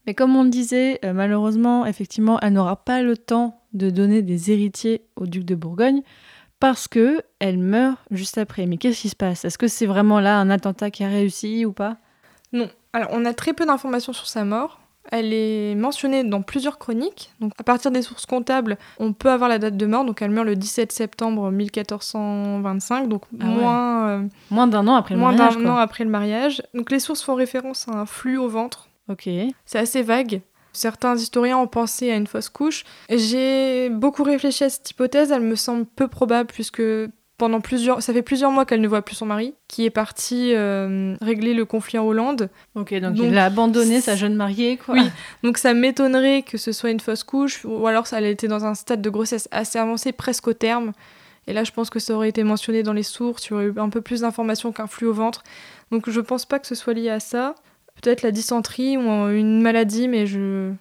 [0.07, 4.23] Mais comme on le disait, euh, malheureusement, effectivement, elle n'aura pas le temps de donner
[4.23, 6.03] des héritiers au duc de Bourgogne
[6.59, 8.67] parce que elle meurt juste après.
[8.67, 9.45] Mais qu'est-ce qui se passe?
[9.45, 11.99] Est-ce que c'est vraiment là un attentat qui a réussi ou pas?
[12.53, 12.69] Non.
[12.93, 14.80] Alors, on a très peu d'informations sur sa mort.
[15.11, 17.33] Elle est mentionnée dans plusieurs chroniques.
[17.41, 20.05] Donc, à partir des sources comptables, on peut avoir la date de mort.
[20.05, 23.51] Donc, elle meurt le 17 septembre 1425, donc Ah ouais.
[23.55, 25.57] moins, euh, Moins d'un an après le moins mariage.
[25.57, 26.63] d'un an après le mariage.
[26.75, 28.89] Donc, les sources font référence à un flux au ventre.
[29.09, 29.29] Ok.
[29.65, 30.43] C'est assez vague.
[30.73, 32.85] Certains historiens ont pensé à une fausse couche.
[33.09, 35.33] J'ai beaucoup réfléchi à cette hypothèse.
[35.33, 36.83] Elle me semble peu probable puisque
[37.41, 40.53] pendant plusieurs, ça fait plusieurs mois qu'elle ne voit plus son mari, qui est parti
[40.55, 42.51] euh, régler le conflit en Hollande.
[42.75, 44.95] Ok, donc, Donc, il a abandonné sa jeune mariée quoi.
[44.95, 45.11] Oui.
[45.43, 48.67] Donc ça m'étonnerait que ce soit une fausse couche, ou alors ça elle était dans
[48.67, 50.93] un stade de grossesse assez avancé, presque au terme.
[51.47, 53.65] Et là, je pense que ça aurait été mentionné dans les sources, il y aurait
[53.65, 55.43] eu un peu plus d'informations qu'un flux au ventre.
[55.91, 57.55] Donc je pense pas que ce soit lié à ça.
[58.03, 59.01] Peut-être la dysenterie ou
[59.31, 60.73] une maladie, mais je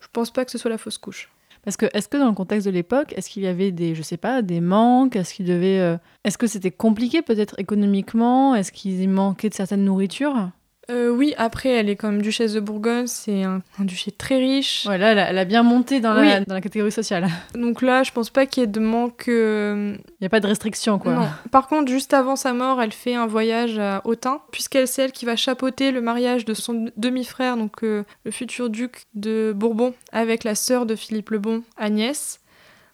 [0.00, 1.28] je pense pas que ce soit la fausse couche.
[1.64, 4.02] Parce que est-ce que dans le contexte de l'époque, est-ce qu'il y avait des, je
[4.02, 5.16] sais pas, des manques?
[5.16, 8.54] Est-ce qu'il devait, euh, est-ce que c'était compliqué peut-être économiquement?
[8.54, 10.50] Est-ce qu'il manquait de certaines nourritures?
[10.90, 14.86] Euh, oui, après, elle est même duchesse de Bourgogne, c'est un, un duché très riche.
[14.88, 17.28] Ouais, là, elle a, elle a bien monté dans, la, dans la catégorie sociale.
[17.54, 19.28] Donc là, je pense pas qu'il y ait de manque.
[19.28, 21.12] euh, Il n'y a pas de restriction quoi.
[21.12, 21.28] Non.
[21.50, 25.12] Par contre, juste avant sa mort, elle fait un voyage à Autun, puisqu'elle c'est elle
[25.12, 29.92] qui va chapeauter le mariage de son demi-frère, donc euh, le futur duc de Bourbon,
[30.12, 32.40] avec la sœur de Philippe le Bon, Agnès.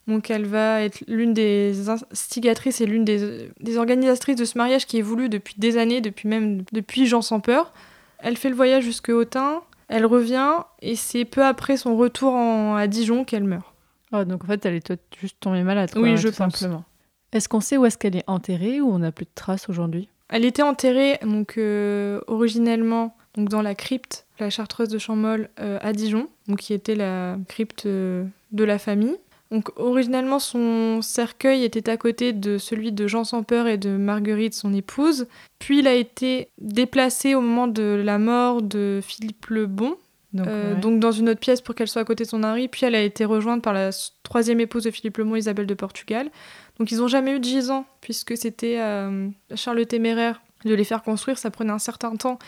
[0.06, 4.86] Donc elle va être l'une des instigatrices et l'une des, des organisatrices de ce mariage
[4.86, 7.72] qui est voulu depuis des années, depuis même depuis Jean sans peur.
[8.18, 12.74] Elle fait le voyage jusque Autun, elle revient et c'est peu après son retour en-
[12.76, 13.72] à Dijon qu'elle meurt.
[14.12, 15.90] Ah, donc en fait, elle est juste tombée malade.
[15.92, 16.56] quoi, Oui, je tout pense.
[16.56, 16.84] simplement.
[17.32, 20.08] Est-ce qu'on sait où est-ce qu'elle est enterrée ou on n'a plus de traces aujourd'hui?
[20.28, 25.78] Elle était enterrée donc euh, originellement donc dans la crypte, la chartreuse de Champmol euh,
[25.82, 29.16] à Dijon, donc qui était la crypte euh, de la famille.
[29.50, 33.90] Donc originellement son cercueil était à côté de celui de Jean sans peur et de
[33.90, 35.26] Marguerite son épouse.
[35.58, 39.96] Puis il a été déplacé au moment de la mort de Philippe le Bon,
[40.34, 40.80] donc, euh, ouais.
[40.80, 42.68] donc dans une autre pièce pour qu'elle soit à côté de son mari.
[42.68, 43.90] Puis elle a été rejointe par la
[44.24, 46.30] troisième épouse de Philippe le Bon, Isabelle de Portugal.
[46.78, 50.84] Donc ils n'ont jamais eu de gisant, puisque c'était euh, Charles le Téméraire de les
[50.84, 52.38] faire construire, ça prenait un certain temps.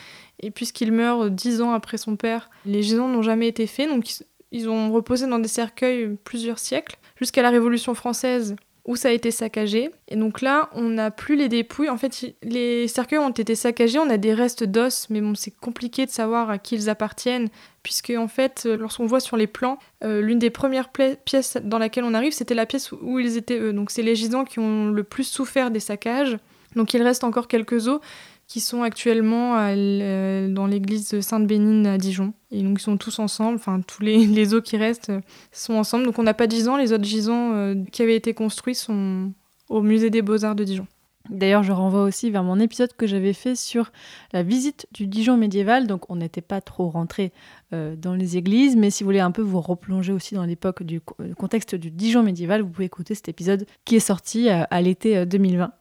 [0.41, 3.89] Et puisqu'il meurt dix ans après son père, les gisants n'ont jamais été faits.
[3.89, 4.05] Donc
[4.51, 8.55] ils- ont reposé dans des cercueils plusieurs siècles, jusqu'à la Révolution française
[8.85, 9.89] où ça a été saccagé.
[10.07, 11.89] Et donc là, on n'a plus les dépouilles.
[11.89, 15.51] En fait, les cercueils ont été saccagés, on a des restes d'os, mais bon, c'est
[15.51, 17.49] compliqué de savoir à qui ils appartiennent,
[17.83, 21.79] puisque en fait, euh, lorsqu'on voit sur les plans, euh, l'une des premières pièces dans
[21.79, 23.73] laquelle on arrive, c'était la pièce où ils étaient eux.
[23.73, 26.37] Donc c'est les gisants qui ont le plus souffert des saccages.
[26.77, 27.99] Donc il reste encore quelques os
[28.47, 32.33] qui sont actuellement euh, dans l'église de Sainte-Bénigne à Dijon.
[32.51, 36.05] Et donc ils sont tous ensemble, enfin tous les, os qui restent euh, sont ensemble.
[36.05, 39.31] Donc on n'a pas de les autres gisants euh, qui avaient été construits sont
[39.69, 40.87] au musée des beaux-arts de Dijon.
[41.29, 43.91] D'ailleurs, je renvoie aussi vers mon épisode que j'avais fait sur
[44.31, 45.85] la visite du Dijon médiéval.
[45.85, 47.33] Donc, on n'était pas trop rentré
[47.73, 51.01] dans les églises, mais si vous voulez un peu vous replonger aussi dans l'époque du
[51.01, 55.17] co- contexte du Dijon médiéval, vous pouvez écouter cet épisode qui est sorti à l'été
[55.17, 55.73] euh, 2020.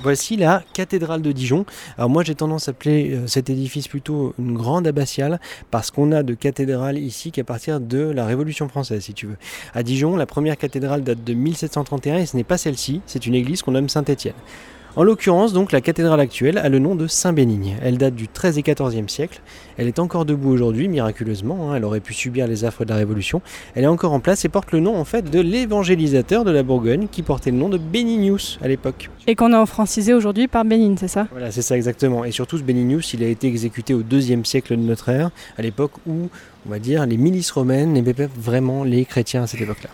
[0.00, 1.66] Voici la cathédrale de Dijon.
[1.96, 5.40] Alors moi j'ai tendance à appeler euh, cet édifice plutôt une grande abbatiale
[5.72, 9.36] parce qu'on a de cathédrales ici qu'à partir de la Révolution française si tu veux.
[9.74, 13.34] À Dijon, la première cathédrale date de 1731 et ce n'est pas celle-ci, c'est une
[13.34, 14.34] église qu'on nomme Saint-Étienne.
[14.98, 17.76] En l'occurrence, donc, la cathédrale actuelle a le nom de Saint-Bénigne.
[17.84, 19.40] Elle date du XIIIe et XIVe siècle.
[19.76, 21.70] Elle est encore debout aujourd'hui, miraculeusement.
[21.70, 21.76] hein.
[21.76, 23.40] Elle aurait pu subir les affres de la Révolution.
[23.76, 26.64] Elle est encore en place et porte le nom en fait de l'évangélisateur de la
[26.64, 29.08] Bourgogne qui portait le nom de Benignius à l'époque.
[29.28, 31.28] Et qu'on a francisé aujourd'hui par Bénigne, c'est ça?
[31.30, 32.24] Voilà, c'est ça exactement.
[32.24, 35.62] Et surtout, ce Benignius, il a été exécuté au deuxième siècle de notre ère, à
[35.62, 36.28] l'époque où,
[36.66, 39.90] on va dire, les milices romaines n'aimaient pas vraiment les chrétiens à cette époque-là.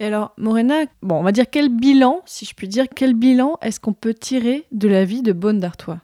[0.00, 3.58] Et alors, Morena, bon, on va dire quel bilan, si je puis dire, quel bilan
[3.60, 5.98] est-ce qu'on peut tirer de la vie de Bonne d'Artois?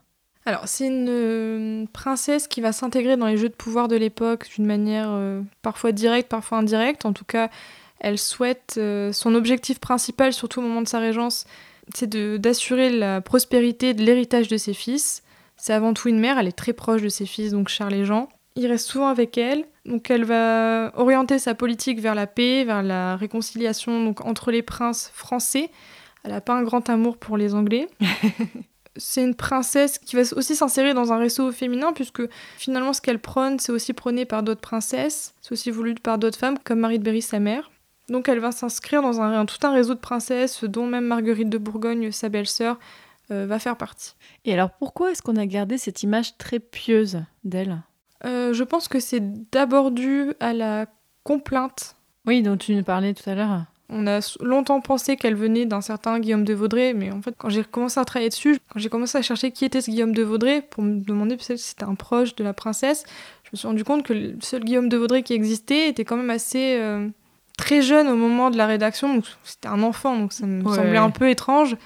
[0.44, 4.48] Alors, c'est une euh, princesse qui va s'intégrer dans les jeux de pouvoir de l'époque
[4.54, 7.06] d'une manière euh, parfois directe, parfois indirecte.
[7.06, 7.48] En tout cas,
[7.98, 11.46] elle souhaite, euh, son objectif principal, surtout au moment de sa régence,
[11.94, 15.22] c'est d'assurer la prospérité de l'héritage de ses fils.
[15.56, 18.04] C'est avant tout une mère, elle est très proche de ses fils, donc Charles et
[18.04, 18.28] Jean.
[18.56, 22.82] Il reste souvent avec elle, donc elle va orienter sa politique vers la paix, vers
[22.82, 25.70] la réconciliation donc, entre les princes français.
[26.24, 27.88] Elle n'a pas un grand amour pour les Anglais
[28.98, 32.22] c'est une princesse qui va aussi s'insérer dans un réseau féminin, puisque
[32.56, 36.38] finalement ce qu'elle prône, c'est aussi prôné par d'autres princesses, c'est aussi voulu par d'autres
[36.38, 37.70] femmes, comme Marie de Berry, sa mère.
[38.08, 41.58] Donc elle va s'inscrire dans un, tout un réseau de princesses, dont même Marguerite de
[41.58, 42.78] Bourgogne, sa belle-sœur,
[43.32, 44.14] euh, va faire partie.
[44.44, 47.82] Et alors, pourquoi est-ce qu'on a gardé cette image très pieuse d'elle?
[48.24, 50.86] Euh, je pense que c'est d'abord dû à la
[51.22, 51.96] complainte.
[52.26, 53.64] Oui, dont tu nous parlais tout à l'heure.
[53.88, 57.50] On a longtemps pensé qu'elle venait d'un certain Guillaume de Vaudrey, mais en fait, quand
[57.50, 60.24] j'ai commencé à travailler dessus, quand j'ai commencé à chercher qui était ce Guillaume de
[60.24, 63.04] Vaudrey, pour me demander si c'était un proche de la princesse,
[63.44, 66.16] je me suis rendu compte que le seul Guillaume de Vaudrey qui existait était quand
[66.16, 67.08] même assez euh,
[67.56, 70.74] très jeune au moment de la rédaction, donc c'était un enfant, donc ça me Ouais.
[70.74, 71.76] semblait un peu étrange.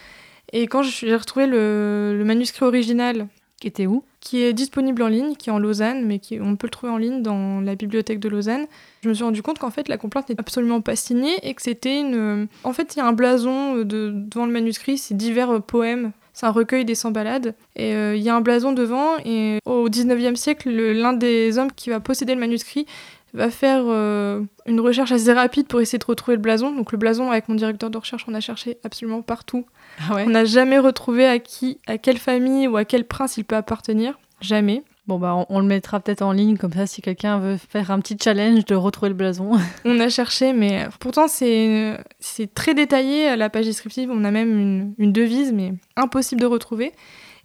[0.54, 3.26] Et quand j'ai retrouvé le, le manuscrit original,
[3.60, 6.54] Qui était où qui est disponible en ligne, qui est en Lausanne, mais qui, on
[6.56, 8.66] peut le trouver en ligne dans la bibliothèque de Lausanne.
[9.02, 11.62] Je me suis rendu compte qu'en fait la complainte n'est absolument pas signée et que
[11.62, 12.46] c'était une.
[12.64, 15.60] En fait, il y a un blason euh, de, devant le manuscrit, c'est divers euh,
[15.60, 16.12] poèmes.
[16.34, 17.54] C'est un recueil des 100 ballades.
[17.76, 21.56] Et euh, il y a un blason devant, et au 19e siècle, le- l'un des
[21.58, 22.86] hommes qui va posséder le manuscrit
[23.32, 26.72] va faire euh, une recherche assez rapide pour essayer de retrouver le blason.
[26.72, 29.66] Donc le blason, avec mon directeur de recherche, on a cherché absolument partout.
[29.98, 33.36] Ah ouais On n'a jamais retrouvé à qui, à quelle famille ou à quel prince
[33.36, 34.18] il peut appartenir.
[34.40, 34.82] Jamais.
[35.06, 37.90] Bon, bah, on, on le mettra peut-être en ligne, comme ça, si quelqu'un veut faire
[37.90, 39.52] un petit challenge de retrouver le blason.
[39.84, 44.10] On a cherché, mais pourtant c'est c'est très détaillé à la page descriptive.
[44.12, 46.92] On a même une, une devise, mais impossible de retrouver.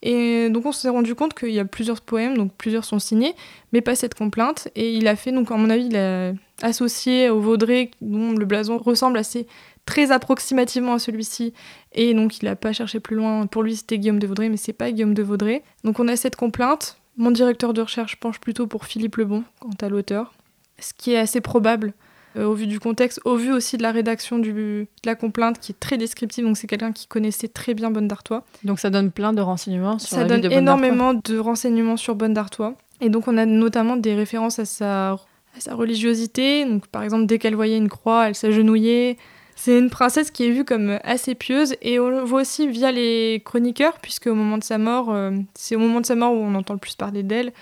[0.07, 3.33] Et donc on s'est rendu compte qu'il y a plusieurs poèmes, donc plusieurs sont signés,
[3.73, 4.67] mais pas cette complainte.
[4.75, 8.45] Et il a fait, donc à mon avis, il a associé au Vaudrey, dont le
[8.45, 9.47] blason ressemble assez
[9.87, 11.53] très approximativement à celui-ci.
[11.91, 13.47] Et donc il n'a pas cherché plus loin.
[13.47, 15.63] Pour lui c'était Guillaume de Vaudrey, mais c'est pas Guillaume de Vaudrey.
[15.83, 16.99] Donc on a cette complainte.
[17.17, 20.35] Mon directeur de recherche penche plutôt pour Philippe Lebon quant à l'auteur,
[20.77, 21.93] ce qui est assez probable
[22.37, 25.71] au vu du contexte, au vu aussi de la rédaction du, de la complainte qui
[25.71, 26.43] est très descriptive.
[26.45, 28.43] Donc c'est quelqu'un qui connaissait très bien Bonne d'Artois.
[28.63, 31.97] Donc, ça donne plein de renseignements sur Ça la vie donne de énormément de renseignements
[31.97, 32.75] sur Bonne d'Artois.
[33.01, 36.65] Et donc on a notamment des références à sa, à sa religiosité.
[36.65, 39.17] Donc, par exemple, dès qu'elle voyait une croix, elle s'agenouillait.
[39.55, 42.91] C'est une princesse qui est vue comme assez pieuse et on le voit aussi via
[42.91, 46.33] les chroniqueurs, puisque au moment de sa mort, euh, c'est au moment de sa mort
[46.33, 47.53] où on entend le plus parler d'elle.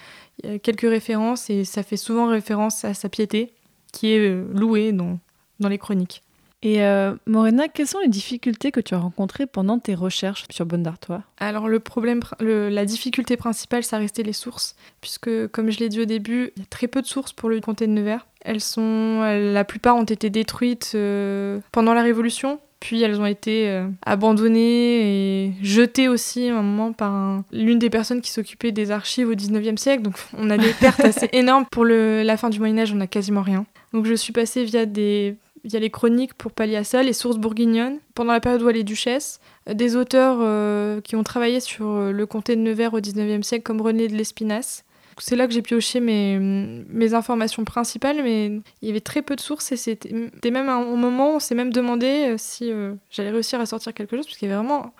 [0.43, 3.53] Il y a quelques références et ça fait souvent référence à sa piété,
[3.93, 5.19] qui est euh, louée dans,
[5.61, 6.21] dans les chroniques.
[6.65, 10.65] Et euh, Morena, quelles sont les difficultés que tu as rencontrées pendant tes recherches sur
[10.65, 15.79] Bonne d'Artois Alors le problème, la difficulté principale, ça restait les sources, puisque comme je
[15.79, 17.91] l'ai dit au début, il y a très peu de sources pour le comté de
[17.91, 18.25] Nevers.
[18.45, 23.25] Elles sont, elles- la plupart ont été détruites euh, pendant la Révolution, puis elles ont
[23.25, 28.29] été euh, abandonnées et jetées aussi à un moment par un- l'une des personnes qui
[28.29, 30.03] s'occupait des archives au 19e siècle.
[30.03, 31.65] Donc on a des pertes assez énormes.
[31.71, 33.65] Pour le- la fin du Moyen Âge, on n'a quasiment rien.
[33.93, 37.37] Donc je suis passée via des via les chroniques pour pallier à ça, les sources
[37.37, 41.61] bourguignonnes, pendant la période où elle est duchesse, euh, des auteurs euh, qui ont travaillé
[41.61, 44.83] sur le comté de Nevers au 19e siècle, comme René de l'Espinasse.
[45.17, 48.47] C'est là que j'ai pioché mes, mes informations principales, mais
[48.81, 51.55] il y avait très peu de sources et c'était même un moment où on s'est
[51.55, 54.63] même demandé euh, si euh, j'allais réussir à sortir quelque chose, parce qu'il y avait
[54.63, 54.93] vraiment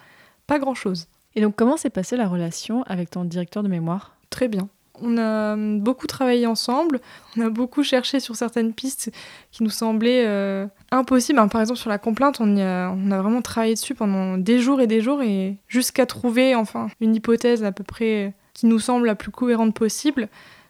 [0.48, 1.08] pas grand-chose.
[1.36, 4.16] Et donc, comment s'est passée la relation avec ton directeur de mémoire?
[4.30, 4.70] Très bien.
[5.02, 7.02] On a hum, beaucoup travaillé ensemble,
[7.36, 9.12] on a beaucoup cherché sur certaines pistes
[9.52, 11.40] qui nous semblaient euh, impossibles.
[11.50, 14.60] Par exemple, sur la complainte, on, y a, on a vraiment travaillé dessus pendant des
[14.60, 18.80] jours et des jours et jusqu'à trouver enfin une hypothèse à peu près qui nous
[18.80, 20.30] semble la plus cohérente possible.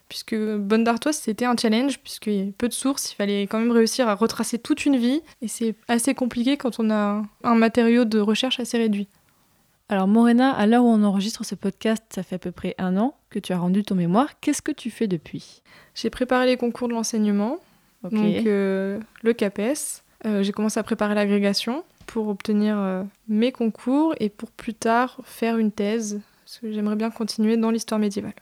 [0.10, 3.60] Puisque Bonne d'Artois, c'était un challenge, puisqu'il y avait peu de sources, il fallait quand
[3.60, 7.56] même réussir à retracer toute une vie, et c'est assez compliqué quand on a un
[7.56, 9.08] matériau de recherche assez réduit.
[9.90, 12.98] Alors Morena, à l'heure où on enregistre ce podcast, ça fait à peu près un
[12.98, 14.40] an que tu as rendu ton mémoire.
[14.40, 15.62] Qu'est-ce que tu fais depuis?
[15.96, 17.60] J'ai préparé les concours de l'enseignement,
[18.04, 20.04] donc euh, le CAPES.
[20.26, 25.20] Euh, j'ai commencé à préparer l'agrégation pour obtenir euh, mes concours et pour plus tard
[25.26, 26.22] faire une thèse,
[26.54, 28.36] parce que j'aimerais bien continuer dans l'histoire médiévale.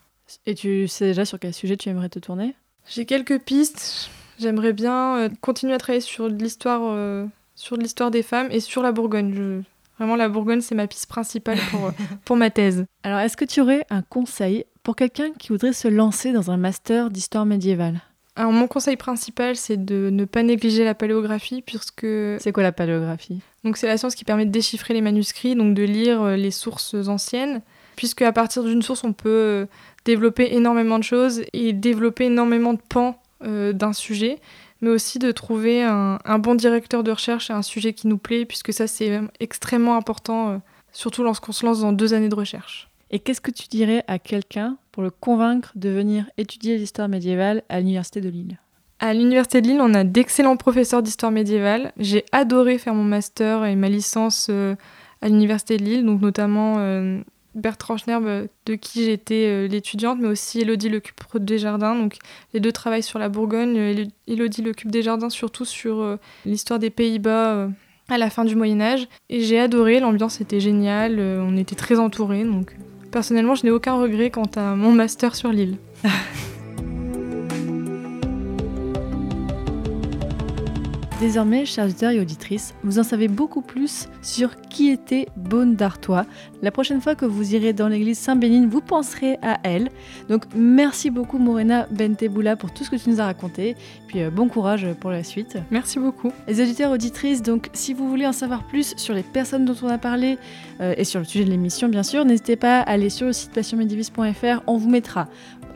[0.46, 2.56] Et tu sais déjà sur quel sujet tu aimerais te tourner?
[2.90, 4.10] J'ai quelques pistes.
[4.38, 8.82] J'aimerais bien euh, continuer à travailler sur l'histoire, euh, sur l'histoire des femmes et sur
[8.84, 9.34] la Bourgogne.
[9.34, 9.62] Je-
[9.98, 11.92] Vraiment, la Bourgogne, c'est ma piste principale pour, euh,
[12.26, 12.86] pour ma thèse.
[13.04, 16.58] Alors, est-ce que tu aurais un conseil pour quelqu'un qui voudrait se lancer dans un
[16.58, 18.02] master d'histoire médiévale?
[18.36, 22.08] Alors, mon conseil principal, c'est de ne pas négliger la paléographie, puisque
[22.40, 23.40] C'est quoi la paléographie?
[23.64, 26.96] Donc c'est la science qui permet de déchiffrer les manuscrits, donc de lire les sources
[27.08, 27.62] anciennes,
[28.02, 29.66] puisque à partir d'une source, on peut euh,
[30.06, 34.40] développer énormément de choses et développer énormément de pans euh, d'un sujet,
[34.82, 38.18] mais aussi de trouver un, un bon directeur de recherche à un sujet qui nous
[38.18, 40.58] plaît, puisque ça c'est extrêmement important, euh,
[40.92, 42.90] surtout lorsqu'on se lance dans deux années de recherche.
[43.12, 47.62] Et qu'est-ce que tu dirais à quelqu'un pour le convaincre de venir étudier l'histoire médiévale
[47.70, 48.58] à l'université de Lille?
[48.98, 51.92] À l'Université de Lille, on a d'excellents professeurs d'histoire médiévale.
[51.98, 56.78] J'ai adoré faire mon master et ma licence à l'Université de Lille, donc notamment
[57.56, 61.96] Bertrand Schnerb, euh, de qui j'étais euh, l'étudiante, mais aussi Élodie Lecup Desjardins.
[61.96, 62.18] Donc
[62.54, 66.90] les deux travaillent sur la Bourgogne, euh, Élo- Élodie Lecup Desjardins surtout sur l'histoire des
[66.90, 67.70] Pays-Bas
[68.10, 69.08] à la fin du Moyen Âge.
[69.30, 72.76] Et j'ai adoré, l'ambiance était géniale, on était très entourés, donc
[73.12, 75.78] personnellement je n'ai aucun regret quant à mon master sur l'île.
[81.22, 86.26] Désormais, chers auditeurs et auditrices, vous en savez beaucoup plus sur qui était Bonne d'Artois.
[86.64, 89.90] La prochaine fois que vous irez dans l'église Saint-Bénigne, vous penserez à elle.
[90.30, 93.76] Donc merci beaucoup Morena Benteboula pour tout ce que tu nous as raconté.
[94.08, 95.60] Puis euh, bon courage pour la suite.
[95.70, 96.32] Merci beaucoup.
[96.48, 99.76] Les auditeurs et auditrices, donc si vous voulez en savoir plus sur les personnes dont
[99.84, 100.40] on a parlé
[100.80, 103.34] euh, et sur le sujet de l'émission bien sûr, n'hésitez pas à aller sur le
[103.34, 105.28] site passionmedivis.fr, on vous mettra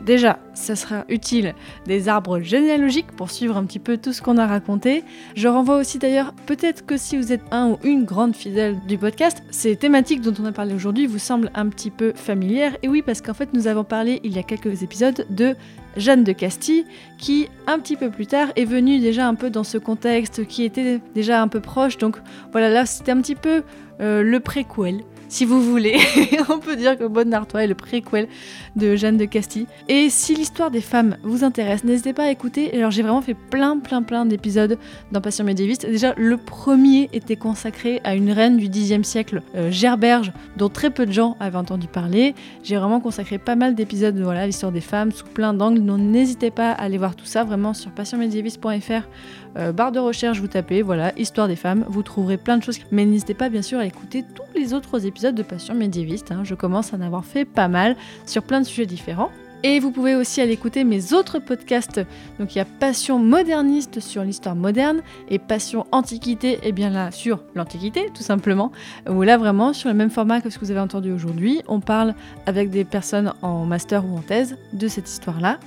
[0.04, 1.54] Déjà, ça sera utile
[1.86, 5.04] des arbres généalogiques pour suivre un petit peu tout ce qu'on a raconté.
[5.34, 8.98] Je renvoie aussi d'ailleurs, peut-être que si vous êtes un ou une grande fidèle du
[8.98, 12.76] podcast, ces thématiques dont on a parlé aujourd'hui vous semblent un petit peu familières.
[12.82, 15.54] Et oui, parce qu'en fait, nous avons parlé il y a quelques épisodes de
[15.96, 16.84] Jeanne de Castille,
[17.18, 20.64] qui un petit peu plus tard est venue déjà un peu dans ce contexte, qui
[20.64, 21.98] était déjà un peu proche.
[21.98, 22.16] Donc
[22.52, 23.62] voilà, là c'était un petit peu
[24.00, 25.98] euh, le préquel, si vous voulez.
[26.48, 28.28] On peut dire que Bonne d'Artois est le préquel
[28.76, 29.66] de Jeanne de Castille.
[29.88, 32.72] Et si l'histoire des femmes vous intéresse, n'hésitez pas à écouter.
[32.76, 34.78] Alors j'ai vraiment fait plein, plein, plein d'épisodes
[35.12, 35.86] dans Passion médiéviste.
[35.86, 40.90] Déjà, le premier était consacré à une reine du Xe siècle, euh, Gerberge, dont très
[40.90, 42.34] peu de gens avaient entendu parler.
[42.62, 45.84] J'ai vraiment consacré pas mal d'épisodes à l'histoire des femmes sous plein d'angles.
[45.84, 49.08] Donc n'hésitez pas à aller voir tout ça vraiment sur passionmédiéviste.fr.
[49.56, 52.78] Euh, barre de recherche, vous tapez, voilà, Histoire des femmes, vous trouverez plein de choses.
[52.90, 56.30] Mais n'hésitez pas bien sûr à écouter tous les autres épisodes de Passion médiéviste.
[56.30, 56.42] hein.
[56.44, 59.30] Je commence à en avoir fait pas mal sur plein de sujets différents.
[59.62, 62.00] Et vous pouvez aussi aller écouter mes autres podcasts.
[62.38, 67.10] Donc il y a Passion moderniste sur l'histoire moderne et Passion antiquité, et bien là
[67.10, 68.70] sur l'antiquité tout simplement.
[69.08, 71.80] Où là vraiment sur le même format que ce que vous avez entendu aujourd'hui, on
[71.80, 72.14] parle
[72.44, 75.58] avec des personnes en master ou en thèse de cette histoire-là.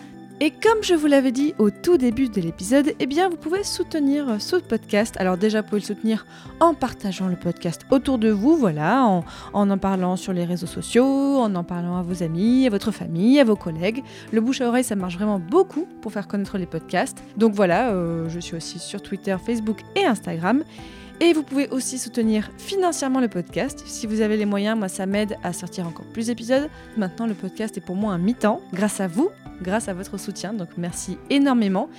[0.42, 3.66] Et comme je vous l'avais dit au tout début de l'épisode, eh bien vous pouvez
[3.66, 5.16] soutenir ce podcast.
[5.18, 6.26] Alors déjà, vous pouvez le soutenir
[6.62, 11.40] en partageant le podcast autour de vous, voilà, en en, parlant sur les réseaux sociaux,
[11.40, 14.02] en en parlant à vos amis, à votre famille, à vos collègues.
[14.32, 17.22] Le bouche à oreille, ça marche vraiment beaucoup pour faire connaître les podcasts.
[17.36, 20.64] Donc voilà, euh, je suis aussi sur Twitter, Facebook et Instagram.
[21.22, 23.84] Et vous pouvez aussi soutenir financièrement le podcast.
[23.86, 26.70] Si vous avez les moyens, moi ça m'aide à sortir encore plus d'épisodes.
[26.95, 29.30] Maintenant le podcast est pour moi un mi-temps, grâce à vous,
[29.61, 30.53] grâce à votre soutien.
[30.53, 31.89] Donc merci énormément.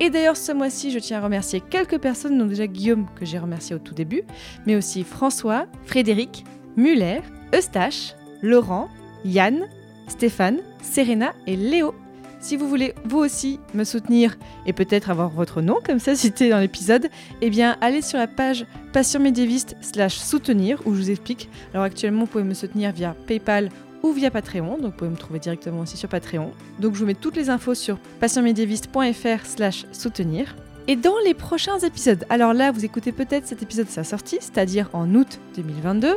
[0.00, 3.38] Et d'ailleurs ce mois-ci, je tiens à remercier quelques personnes, donc déjà Guillaume que j'ai
[3.38, 4.22] remercié au tout début,
[4.64, 6.44] mais aussi François, Frédéric,
[6.76, 7.20] Muller,
[7.54, 8.88] Eustache, Laurent,
[9.26, 9.66] Yann,
[10.08, 11.94] Stéphane, Serena et Léo.
[12.40, 16.48] Si vous voulez vous aussi me soutenir et peut-être avoir votre nom comme ça cité
[16.48, 17.08] dans l'épisode,
[17.42, 21.50] eh bien allez sur la page Passion médiéviste slash soutenir où je vous explique.
[21.74, 23.68] Alors actuellement vous pouvez me soutenir via PayPal
[24.02, 26.52] ou via Patreon, donc vous pouvez me trouver directement aussi sur Patreon.
[26.78, 30.56] Donc je vous mets toutes les infos sur passionmédiéviste.fr slash soutenir.
[30.88, 34.88] Et dans les prochains épisodes, alors là vous écoutez peut-être cet épisode sa sortie, c'est-à-dire
[34.94, 36.16] en août 2022,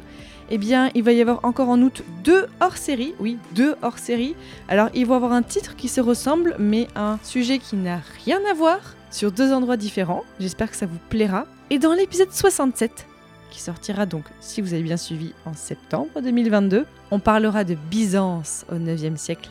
[0.49, 3.13] eh bien, il va y avoir encore en août deux hors-série.
[3.19, 4.35] Oui, deux hors-série.
[4.67, 8.39] Alors, ils vont avoir un titre qui se ressemble, mais un sujet qui n'a rien
[8.49, 8.79] à voir
[9.11, 10.23] sur deux endroits différents.
[10.39, 11.45] J'espère que ça vous plaira.
[11.69, 13.07] Et dans l'épisode 67,
[13.51, 18.65] qui sortira donc, si vous avez bien suivi, en septembre 2022, on parlera de Byzance
[18.71, 19.49] au 9e siècle.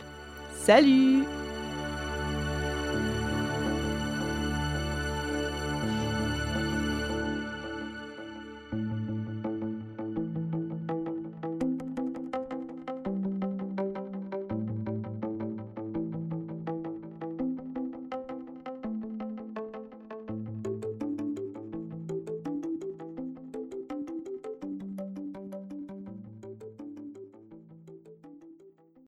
[0.63, 1.23] Salut